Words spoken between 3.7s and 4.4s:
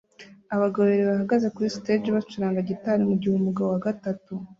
wa gatatu